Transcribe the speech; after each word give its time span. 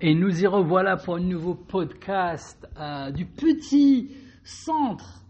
Et 0.00 0.14
nous 0.14 0.44
y 0.44 0.46
revoilà 0.46 0.96
pour 0.96 1.16
un 1.16 1.20
nouveau 1.20 1.56
podcast 1.56 2.68
euh, 2.78 3.10
du 3.10 3.26
petit 3.26 4.12
centre 4.44 5.24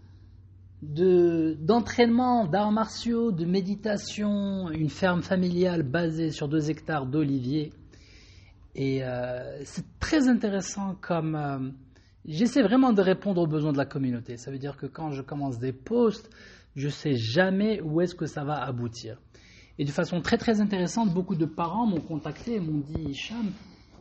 de, 0.83 1.57
d'entraînement 1.59 2.45
d'arts 2.45 2.71
martiaux, 2.71 3.33
de 3.33 3.47
méditation, 3.47 4.71
une 4.71 4.91
ferme 4.91 5.23
familiale 5.23 5.85
basée 5.85 6.31
sur 6.31 6.49
deux 6.49 6.69
hectares 6.69 7.07
d'oliviers. 7.07 7.73
Et 8.75 9.03
euh, 9.03 9.65
c'est 9.65 9.87
très 10.01 10.29
intéressant 10.29 10.97
comme 11.01 11.35
euh, 11.35 11.71
j'essaie 12.27 12.63
vraiment 12.63 12.93
de 12.93 13.01
répondre 13.01 13.41
aux 13.41 13.47
besoins 13.47 13.73
de 13.73 13.79
la 13.79 13.87
communauté. 13.87 14.37
Ça 14.37 14.51
veut 14.51 14.59
dire 14.59 14.77
que 14.77 14.85
quand 14.85 15.13
je 15.13 15.23
commence 15.23 15.59
des 15.59 15.73
posts, 15.73 16.29
je 16.77 16.91
sais 16.91 17.15
jamais 17.15 17.81
où 17.81 18.03
est-ce 18.03 18.15
que 18.15 18.27
ça 18.27 18.45
va 18.45 18.63
aboutir. 18.63 19.17
Et 19.79 19.87
de 19.87 19.91
façon 19.91 20.21
très 20.21 20.37
très 20.37 20.61
intéressante, 20.61 21.15
beaucoup 21.15 21.37
de 21.37 21.47
parents 21.47 21.87
m'ont 21.87 22.03
contacté 22.03 22.57
et 22.57 22.61
m'ont 22.61 22.81
dit 22.81 23.13
Hicham, 23.13 23.51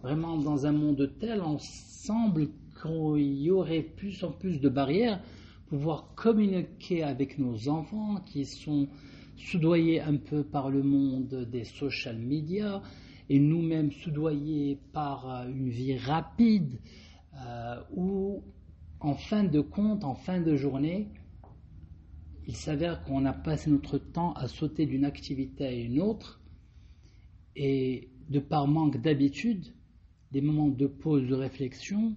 vraiment 0.08 0.38
dans 0.38 0.66
un 0.66 0.72
monde 0.72 1.12
tel, 1.20 1.42
on 1.42 1.60
semble 1.60 2.48
qu'il 2.82 3.42
y 3.42 3.52
aurait 3.52 3.82
plus 3.82 4.24
en 4.24 4.32
plus 4.32 4.62
de 4.62 4.70
barrières 4.70 5.22
pour 5.68 5.80
pouvoir 5.80 6.16
communiquer 6.16 7.04
avec 7.04 7.38
nos 7.38 7.68
enfants 7.68 8.22
qui 8.26 8.46
sont 8.46 8.88
soudoyés 9.36 10.00
un 10.00 10.16
peu 10.16 10.46
par 10.46 10.70
le 10.70 10.82
monde 10.82 11.46
des 11.52 11.66
social 11.66 12.18
media 12.18 12.82
et 13.28 13.38
nous-mêmes 13.38 13.92
soudoyés 13.92 14.80
par 14.94 15.30
euh, 15.30 15.50
une 15.50 15.68
vie 15.68 15.98
rapide 15.98 16.80
euh, 17.36 17.76
où 17.94 18.42
en 19.02 19.16
fin 19.16 19.44
de 19.44 19.60
compte, 19.60 20.06
en 20.06 20.16
fin 20.16 20.40
de 20.40 20.56
journée, 20.56 21.10
il 22.48 22.56
s'avère 22.56 23.04
qu'on 23.04 23.26
a 23.26 23.34
passé 23.34 23.70
notre 23.70 23.98
temps 23.98 24.32
à 24.36 24.48
sauter 24.48 24.86
d'une 24.86 25.04
activité 25.04 25.66
à 25.66 25.74
une 25.74 26.00
autre 26.00 26.40
et 27.58 28.10
de 28.30 28.40
par 28.40 28.68
manque 28.68 29.02
d'habitude, 29.02 29.74
des 30.32 30.42
moments 30.42 30.68
de 30.68 30.88
pause, 30.88 31.28
de 31.28 31.36
réflexion 31.36 32.16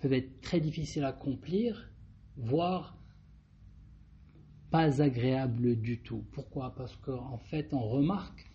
peuvent 0.00 0.12
être 0.12 0.40
très 0.40 0.60
difficiles 0.60 1.04
à 1.04 1.08
accomplir, 1.08 1.90
voire 2.36 2.96
pas 4.70 5.02
agréables 5.02 5.76
du 5.76 5.98
tout. 6.00 6.24
Pourquoi? 6.32 6.74
Parce 6.76 6.94
qu'en 6.96 7.38
fait, 7.38 7.72
on 7.72 7.80
remarque 7.80 8.46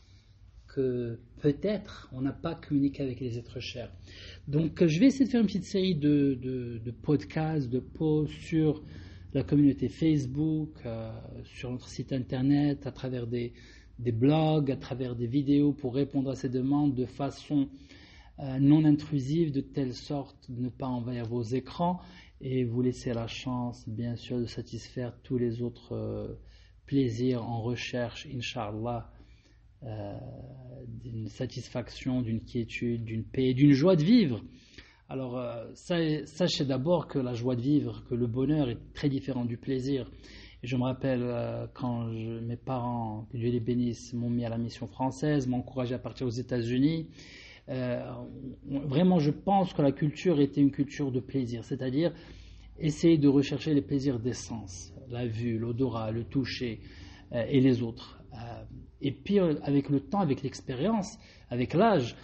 que 0.68 1.20
peut-être 1.42 2.10
on 2.14 2.22
n'a 2.22 2.32
pas 2.32 2.56
communiqué 2.56 3.04
avec 3.04 3.20
les 3.20 3.38
êtres 3.38 3.60
chers. 3.60 3.92
Donc, 4.48 4.86
je 4.86 5.00
vais 5.00 5.08
essayer 5.08 5.26
de 5.26 5.30
faire 5.30 5.42
une 5.42 5.48
petite 5.48 5.66
série 5.66 5.96
de, 5.96 6.80
podcasts, 7.02 7.70
de 7.70 7.80
posts 7.80 8.34
sur 8.34 8.84
la 9.34 9.44
communauté 9.44 9.90
Facebook, 9.90 10.72
euh, 10.86 11.12
sur 11.44 11.72
notre 11.72 11.90
site 11.90 12.14
internet, 12.14 12.86
à 12.86 12.92
travers 12.92 13.28
des 13.28 13.54
blogs, 14.00 14.72
à 14.72 14.78
travers 14.78 15.16
des 15.16 15.28
vidéos 15.28 15.74
pour 15.74 15.96
répondre 15.96 16.30
à 16.30 16.36
ces 16.36 16.50
demandes 16.50 16.96
de 16.96 17.06
façon 17.06 17.70
euh, 18.40 18.58
non 18.60 18.84
intrusive 18.84 19.52
de 19.52 19.62
telle 19.62 19.94
sorte 19.94 20.50
de 20.50 20.60
ne 20.60 20.70
pas 20.70 20.88
envahir 20.88 21.26
vos 21.26 21.44
écrans 21.44 22.00
et 22.42 22.64
vous 22.64 22.82
laisser 22.82 23.14
la 23.14 23.28
chance, 23.28 23.88
bien 23.88 24.16
sûr, 24.16 24.40
de 24.40 24.46
satisfaire 24.46 25.16
tous 25.22 25.38
les 25.38 25.62
autres 25.62 25.94
euh, 25.94 26.34
plaisirs 26.88 27.44
en 27.44 27.62
recherche, 27.62 28.28
Inch'Allah, 28.34 29.12
euh, 29.84 30.18
d'une 30.88 31.28
satisfaction, 31.28 32.24
d'une 32.24 32.42
quiétude, 32.42 33.04
d'une 33.04 33.24
paix, 33.24 33.54
d'une 33.54 33.74
joie 33.74 33.96
de 33.96 34.04
vivre. 34.04 34.44
Alors, 35.10 35.40
sachez 35.76 36.66
d'abord 36.66 37.08
que 37.08 37.20
la 37.20 37.36
joie 37.36 37.56
de 37.56 37.62
vivre, 37.62 38.04
que 38.10 38.16
le 38.16 38.26
bonheur 38.26 38.68
est 38.70 38.80
très 38.96 39.10
différent 39.10 39.46
du 39.46 39.58
plaisir. 39.58 40.10
Et 40.64 40.68
je 40.68 40.76
me 40.76 40.84
rappelle 40.84 41.70
quand 41.76 42.06
mes 42.06 42.58
parents, 42.58 43.28
que 43.32 43.38
Dieu 43.38 43.52
les 43.52 43.60
bénisse, 43.60 44.14
m'ont 44.14 44.32
mis 44.32 44.44
à 44.44 44.50
la 44.50 44.58
mission 44.58 44.88
française, 44.88 45.46
m'ont 45.46 45.58
encouragé 45.58 45.94
à 45.94 46.00
partir 46.00 46.26
aux 46.26 46.32
États-Unis. 46.32 47.10
Euh, 47.70 48.12
vraiment, 48.66 49.20
je 49.20 49.32
pense 49.32 49.74
que 49.74 49.82
la 49.82 49.92
culture 49.92 50.40
était 50.42 50.62
une 50.62 50.72
culture 50.72 51.12
de 51.12 51.20
plaisir, 51.20 51.64
c'est-à-dire 51.64 52.14
essayer 52.78 53.18
de 53.18 53.28
rechercher 53.28 53.74
les 53.74 53.82
plaisirs 53.82 54.20
des 54.20 54.34
sens, 54.34 54.94
la 55.10 55.26
vue, 55.28 55.58
l'odorat, 55.58 56.12
le 56.12 56.24
toucher 56.26 56.82
euh, 57.32 57.46
et 57.48 57.62
les 57.62 57.82
autres. 57.82 58.22
Euh, 58.34 58.64
et 59.02 59.12
puis, 59.12 59.40
avec 59.40 59.90
le 59.90 60.00
temps, 60.00 60.20
avec 60.20 60.44
l'expérience, 60.44 61.18
avec 61.50 61.74
l'âge, 61.74 62.16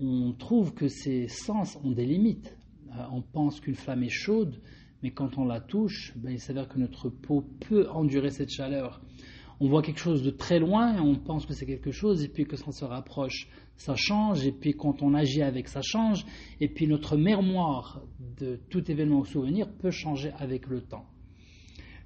on 0.00 0.32
trouve 0.32 0.74
que 0.74 0.88
ces 0.88 1.28
sens 1.28 1.78
ont 1.82 1.90
des 1.90 2.04
limites. 2.04 2.56
on 3.10 3.22
pense 3.22 3.60
qu'une 3.60 3.74
flamme 3.74 4.02
est 4.02 4.10
chaude, 4.10 4.60
mais 5.02 5.10
quand 5.10 5.38
on 5.38 5.44
la 5.44 5.60
touche, 5.60 6.12
ben, 6.16 6.30
il 6.30 6.40
s'avère 6.40 6.68
que 6.68 6.78
notre 6.78 7.08
peau 7.08 7.42
peut 7.68 7.88
endurer 7.88 8.30
cette 8.30 8.50
chaleur 8.50 9.00
on 9.60 9.68
voit 9.68 9.82
quelque 9.82 10.00
chose 10.00 10.22
de 10.22 10.30
très 10.30 10.58
loin 10.58 10.96
et 10.96 11.00
on 11.00 11.16
pense 11.16 11.46
que 11.46 11.52
c'est 11.52 11.66
quelque 11.66 11.90
chose, 11.90 12.22
et 12.22 12.28
puis 12.28 12.44
que 12.44 12.56
ça 12.56 12.70
se 12.70 12.84
rapproche, 12.84 13.48
ça 13.76 13.94
change, 13.96 14.46
et 14.46 14.52
puis 14.52 14.74
quand 14.74 15.02
on 15.02 15.14
agit 15.14 15.42
avec, 15.42 15.68
ça 15.68 15.80
change, 15.82 16.24
et 16.60 16.68
puis 16.68 16.86
notre 16.86 17.16
mémoire 17.16 18.02
de 18.38 18.60
tout 18.70 18.88
événement 18.90 19.20
ou 19.20 19.24
souvenir 19.24 19.68
peut 19.78 19.90
changer 19.90 20.30
avec 20.38 20.66
le 20.68 20.82
temps. 20.82 21.06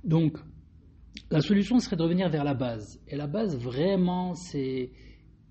Donc, 0.05 0.39
la 1.31 1.41
solution 1.41 1.79
serait 1.79 1.97
de 1.97 2.03
revenir 2.03 2.29
vers 2.31 2.45
la 2.45 2.55
base. 2.55 3.01
Et 3.07 3.17
la 3.17 3.27
base, 3.27 3.57
vraiment, 3.57 4.34
c'est 4.34 4.91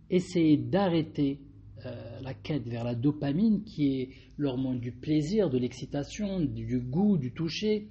essayer 0.10 0.58
d'arrêter 0.58 1.40
euh, 1.86 2.20
la 2.22 2.34
quête 2.34 2.68
vers 2.68 2.84
la 2.84 2.96
dopamine, 2.96 3.64
qui 3.64 4.02
est 4.02 4.10
l'hormone 4.38 4.80
du 4.80 4.92
plaisir, 4.92 5.50
de 5.50 5.58
l'excitation, 5.58 6.40
du 6.40 6.80
goût, 6.80 7.18
du 7.18 7.32
toucher, 7.32 7.90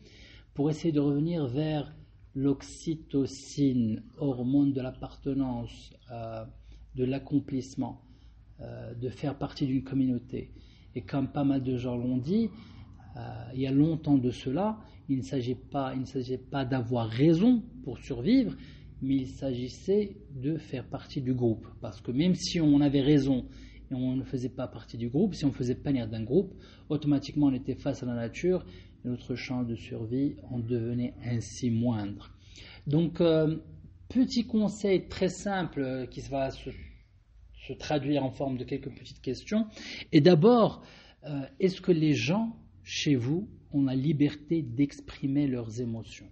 pour 0.54 0.68
essayer 0.68 0.92
de 0.92 1.00
revenir 1.00 1.46
vers 1.46 1.92
l'oxytocine, 2.34 4.02
hormone 4.18 4.72
de 4.72 4.80
l'appartenance, 4.80 5.92
euh, 6.10 6.44
de 6.94 7.04
l'accomplissement, 7.04 8.02
euh, 8.60 8.94
de 8.94 9.08
faire 9.08 9.36
partie 9.36 9.66
d'une 9.66 9.82
communauté. 9.82 10.50
Et 10.94 11.02
comme 11.02 11.28
pas 11.28 11.44
mal 11.44 11.62
de 11.62 11.76
gens 11.76 11.96
l'ont 11.96 12.18
dit, 12.18 12.50
euh, 13.16 13.20
il 13.54 13.60
y 13.60 13.66
a 13.66 13.72
longtemps 13.72 14.18
de 14.18 14.30
cela, 14.30 14.78
il 15.08 15.18
ne 15.18 15.22
s'agit 15.22 15.54
pas, 15.54 15.94
pas 16.50 16.64
d'avoir 16.64 17.08
raison 17.08 17.62
pour 17.84 17.98
survivre, 17.98 18.56
mais 19.02 19.16
il 19.16 19.28
s'agissait 19.28 20.16
de 20.34 20.56
faire 20.56 20.86
partie 20.86 21.20
du 21.20 21.34
groupe. 21.34 21.66
Parce 21.80 22.00
que 22.00 22.12
même 22.12 22.34
si 22.34 22.60
on 22.60 22.80
avait 22.80 23.00
raison 23.00 23.46
et 23.90 23.94
on 23.94 24.16
ne 24.16 24.24
faisait 24.24 24.48
pas 24.48 24.68
partie 24.68 24.96
du 24.96 25.08
groupe, 25.08 25.34
si 25.34 25.44
on 25.44 25.52
faisait 25.52 25.74
pas 25.74 25.92
d'un 25.92 26.22
groupe, 26.22 26.54
automatiquement 26.88 27.46
on 27.46 27.54
était 27.54 27.74
face 27.74 28.02
à 28.02 28.06
la 28.06 28.14
nature 28.14 28.64
notre 29.04 29.34
champ 29.34 29.62
de 29.62 29.74
survie 29.74 30.36
en 30.50 30.58
devenait 30.58 31.14
ainsi 31.24 31.70
moindre. 31.70 32.30
Donc, 32.86 33.20
euh, 33.20 33.56
petit 34.08 34.44
conseil 34.46 35.08
très 35.08 35.28
simple 35.28 35.80
euh, 35.80 36.06
qui 36.06 36.20
va 36.20 36.50
se, 36.50 36.70
traduire 37.78 38.24
en 38.24 38.32
forme 38.32 38.58
de 38.58 38.64
quelques 38.64 38.90
petites 38.90 39.20
questions. 39.20 39.66
Et 40.10 40.20
d'abord, 40.20 40.82
euh, 41.24 41.42
est-ce 41.60 41.80
que 41.80 41.92
les 41.92 42.14
gens 42.14 42.56
chez 42.82 43.14
vous 43.14 43.48
ont 43.70 43.84
la 43.84 43.94
liberté 43.94 44.60
d'exprimer 44.60 45.46
leurs 45.46 45.80
émotions? 45.80 46.28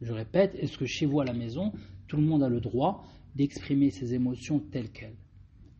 Je 0.00 0.12
répète, 0.12 0.54
est-ce 0.54 0.78
que 0.78 0.86
chez 0.86 1.06
vous 1.06 1.20
à 1.20 1.24
la 1.24 1.32
maison, 1.32 1.72
tout 2.06 2.16
le 2.16 2.22
monde 2.22 2.44
a 2.44 2.48
le 2.48 2.60
droit 2.60 3.04
d'exprimer 3.34 3.90
ses 3.90 4.14
émotions 4.14 4.60
telles 4.60 4.92
quelles? 4.92 5.16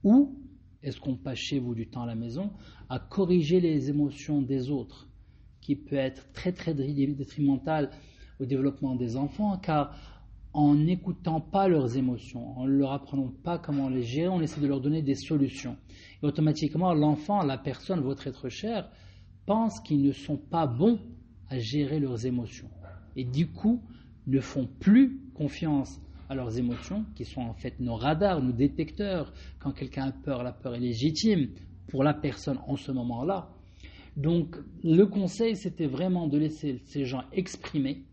Ou 0.03 0.37
est-ce 0.83 1.01
qu'on 1.01 1.17
passe 1.17 1.39
chez 1.39 1.59
vous 1.59 1.75
du 1.75 1.89
temps 1.89 2.03
à 2.03 2.07
la 2.07 2.15
maison 2.15 2.51
à 2.89 2.99
corriger 2.99 3.61
les 3.61 3.89
émotions 3.89 4.43
des 4.43 4.71
autres 4.71 5.09
qui 5.61 5.77
peut 5.77 5.97
être 5.97 6.31
très 6.33 6.53
très 6.53 6.75
détrimental 6.75 7.91
au 8.41 8.45
développement 8.45 8.97
des 8.97 9.17
enfants, 9.17 9.57
car 9.59 9.97
en 10.53 10.75
n'écoutant 10.75 11.41
pas 11.41 11.69
leurs 11.69 11.97
émotions, 11.97 12.59
en 12.59 12.67
ne 12.67 12.73
leur 12.73 12.93
apprenant 12.93 13.33
pas 13.43 13.59
comment 13.59 13.89
les 13.89 14.03
gérer, 14.03 14.29
on 14.29 14.43
essaie 14.43 14.61
de 14.61 14.67
leur 14.67 14.81
donner 14.81 15.01
des 15.01 15.15
solutions. 15.15 15.77
Et 16.23 16.27
automatiquement, 16.27 16.93
l'enfant, 16.93 17.43
la 17.43 17.57
personne, 17.57 18.01
votre 18.01 18.27
être 18.27 18.49
cher, 18.49 18.91
pense 19.47 19.81
qu'ils 19.81 20.03
ne 20.03 20.13
sont 20.13 20.37
pas 20.37 20.67
bons 20.67 20.99
à 21.49 21.59
gérer 21.59 22.01
leurs 22.01 22.27
émotions. 22.27 22.71
Et 23.17 23.25
du 23.25 23.47
coup, 23.49 23.83
ne 24.27 24.41
font 24.41 24.69
plus 24.81 25.21
confiance 25.35 26.01
à 26.33 26.35
leurs 26.35 26.59
émotions, 26.59 27.05
qui 27.15 27.25
sont 27.25 27.43
en 27.43 27.53
fait 27.53 27.79
nos 27.79 27.95
radars, 27.95 28.43
nos 28.43 28.53
détecteurs. 28.53 29.33
Quand 29.59 29.73
quelqu'un 29.73 30.07
a 30.07 30.13
peur, 30.13 30.43
la 30.43 30.53
peur 30.53 30.75
est 30.75 30.81
légitime 30.81 31.51
pour 31.89 32.03
la 32.03 32.15
personne 32.15 32.59
en 32.67 32.77
ce 32.77 32.91
moment-là. 32.91 33.51
Donc 34.17 34.57
le 34.83 35.05
conseil, 35.05 35.57
c'était 35.57 35.87
vraiment 35.87 36.27
de 36.27 36.39
laisser 36.39 36.81
ces 36.87 37.05
gens 37.05 37.25
exprimer 37.33 38.05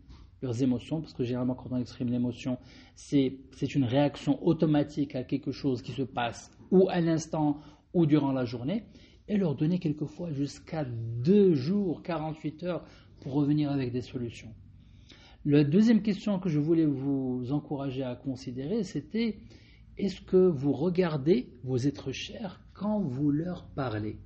leurs 0.42 0.62
émotions, 0.62 1.00
parce 1.00 1.12
que 1.12 1.24
généralement 1.24 1.54
quand 1.54 1.70
on 1.70 1.78
exprime 1.78 2.10
l'émotion, 2.10 2.58
c'est 2.94 3.74
une 3.74 3.84
réaction 3.84 4.42
automatique 4.46 5.14
à 5.14 5.24
quelque 5.24 5.52
chose 5.52 5.82
qui 5.82 5.92
se 5.92 6.02
passe 6.02 6.50
ou 6.70 6.88
à 6.88 7.00
l'instant 7.00 7.60
ou 7.92 8.06
durant 8.06 8.32
la 8.32 8.44
journée, 8.44 8.84
et 9.28 9.36
leur 9.36 9.54
donner 9.54 9.78
quelquefois 9.78 10.30
jusqu'à 10.30 10.84
deux 10.84 11.54
jours, 11.54 12.02
48 12.02 12.64
heures 12.64 12.84
pour 13.20 13.32
revenir 13.32 13.70
avec 13.70 13.92
des 13.92 14.02
solutions. 14.02 14.52
La 15.46 15.64
deuxième 15.64 16.02
question 16.02 16.38
que 16.38 16.50
je 16.50 16.58
voulais 16.58 16.84
vous 16.84 17.50
encourager 17.50 18.02
à 18.02 18.14
considérer, 18.14 18.84
c'était 18.84 19.38
est-ce 19.96 20.20
que 20.20 20.36
vous 20.36 20.74
regardez 20.74 21.48
vos 21.64 21.78
êtres 21.78 22.12
chers 22.12 22.60
quand 22.74 23.00
vous 23.00 23.30
leur 23.30 23.64
parlez? 23.64 24.18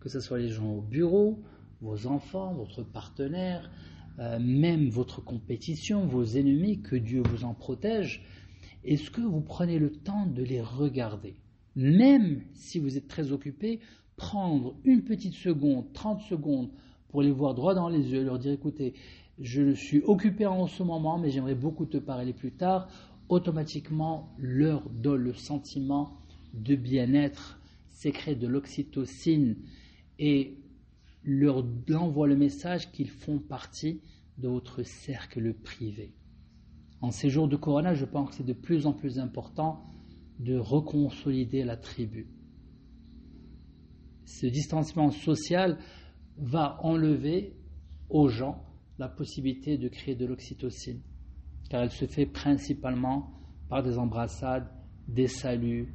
Que 0.00 0.08
ce 0.08 0.20
soit 0.20 0.38
les 0.38 0.48
gens 0.48 0.76
au 0.76 0.80
bureau, 0.80 1.42
vos 1.82 2.06
enfants, 2.06 2.54
votre 2.54 2.82
partenaire, 2.82 3.70
euh, 4.18 4.38
même 4.40 4.88
votre 4.88 5.22
compétition, 5.22 6.06
vos 6.06 6.24
ennemis, 6.24 6.80
que 6.80 6.96
Dieu 6.96 7.22
vous 7.28 7.44
en 7.44 7.52
protège, 7.52 8.24
est-ce 8.84 9.10
que 9.10 9.20
vous 9.20 9.42
prenez 9.42 9.78
le 9.78 9.92
temps 9.92 10.24
de 10.24 10.42
les 10.42 10.62
regarder? 10.62 11.36
Même 11.76 12.40
si 12.54 12.78
vous 12.78 12.96
êtes 12.96 13.08
très 13.08 13.32
occupé, 13.32 13.80
prendre 14.16 14.76
une 14.84 15.04
petite 15.04 15.34
seconde, 15.34 15.92
30 15.92 16.22
secondes, 16.22 16.70
pour 17.08 17.22
les 17.22 17.30
voir 17.30 17.54
droit 17.54 17.74
dans 17.74 17.88
les 17.88 18.12
yeux, 18.12 18.24
leur 18.24 18.38
dire 18.38 18.52
écoutez, 18.52 18.94
je 19.38 19.74
suis 19.74 20.02
occupé 20.04 20.46
en 20.46 20.66
ce 20.66 20.82
moment, 20.82 21.18
mais 21.18 21.30
j'aimerais 21.30 21.54
beaucoup 21.54 21.86
te 21.86 21.96
parler 21.96 22.32
plus 22.32 22.52
tard, 22.52 22.88
automatiquement 23.28 24.34
leur 24.38 24.88
donne 24.90 25.22
le 25.22 25.34
sentiment 25.34 26.18
de 26.52 26.76
bien-être, 26.76 27.58
sécrète 27.88 28.38
de 28.38 28.46
l'oxytocine 28.46 29.56
et 30.18 30.58
leur 31.24 31.64
envoie 31.94 32.28
le 32.28 32.36
message 32.36 32.92
qu'ils 32.92 33.10
font 33.10 33.38
partie 33.38 34.00
de 34.38 34.48
votre 34.48 34.82
cercle 34.82 35.54
privé. 35.54 36.12
En 37.00 37.10
ces 37.10 37.28
jours 37.28 37.48
de 37.48 37.56
Corona, 37.56 37.94
je 37.94 38.04
pense 38.04 38.30
que 38.30 38.36
c'est 38.36 38.46
de 38.46 38.52
plus 38.52 38.86
en 38.86 38.92
plus 38.92 39.18
important 39.18 39.84
de 40.38 40.56
reconsolider 40.56 41.64
la 41.64 41.76
tribu. 41.76 42.28
Ce 44.24 44.46
distanciement 44.46 45.10
social 45.10 45.78
va 46.36 46.78
enlever 46.82 47.56
aux 48.08 48.28
gens 48.28 48.64
la 48.98 49.08
possibilité 49.08 49.76
de 49.78 49.88
créer 49.88 50.14
de 50.14 50.26
l'oxytocine, 50.26 51.02
car 51.68 51.82
elle 51.82 51.90
se 51.90 52.06
fait 52.06 52.26
principalement 52.26 53.32
par 53.68 53.82
des 53.82 53.98
embrassades, 53.98 54.68
des 55.08 55.26
saluts. 55.26 55.94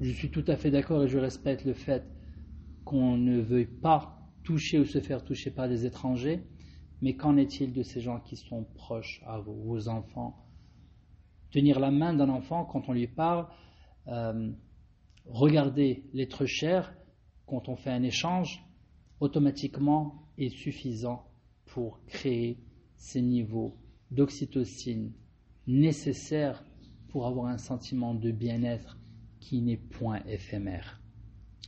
Je 0.00 0.10
suis 0.10 0.30
tout 0.30 0.44
à 0.48 0.56
fait 0.56 0.70
d'accord 0.70 1.04
et 1.04 1.08
je 1.08 1.18
respecte 1.18 1.64
le 1.64 1.74
fait 1.74 2.04
qu'on 2.84 3.16
ne 3.16 3.40
veuille 3.40 3.66
pas 3.66 4.18
toucher 4.42 4.78
ou 4.78 4.84
se 4.84 5.00
faire 5.00 5.24
toucher 5.24 5.50
par 5.50 5.68
des 5.68 5.86
étrangers, 5.86 6.44
mais 7.00 7.16
qu'en 7.16 7.36
est-il 7.36 7.72
de 7.72 7.82
ces 7.82 8.00
gens 8.00 8.20
qui 8.20 8.36
sont 8.36 8.64
proches 8.74 9.22
à 9.26 9.38
vos 9.38 9.88
enfants? 9.88 10.46
Tenir 11.50 11.78
la 11.78 11.90
main 11.90 12.14
d'un 12.14 12.28
enfant 12.28 12.64
quand 12.64 12.88
on 12.88 12.92
lui 12.92 13.06
parle, 13.06 13.46
euh, 14.08 14.50
regarder 15.26 16.08
l'être 16.12 16.46
cher 16.46 16.94
quand 17.46 17.68
on 17.68 17.76
fait 17.76 17.90
un 17.90 18.02
échange, 18.02 18.64
automatiquement 19.20 20.28
est 20.38 20.48
suffisant 20.48 21.26
pour 21.66 22.00
créer 22.06 22.58
ces 22.96 23.20
niveaux 23.22 23.76
d'oxytocine 24.10 25.12
nécessaires 25.66 26.64
pour 27.08 27.26
avoir 27.26 27.46
un 27.46 27.58
sentiment 27.58 28.14
de 28.14 28.30
bien-être 28.30 28.98
qui 29.40 29.60
n'est 29.60 29.76
point 29.76 30.20
éphémère. 30.26 31.00